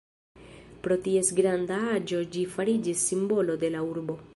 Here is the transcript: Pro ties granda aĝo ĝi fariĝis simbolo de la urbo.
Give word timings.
Pro 0.87 0.97
ties 1.07 1.29
granda 1.41 1.79
aĝo 1.99 2.25
ĝi 2.37 2.49
fariĝis 2.57 3.09
simbolo 3.13 3.63
de 3.67 3.75
la 3.79 3.89
urbo. 3.95 4.23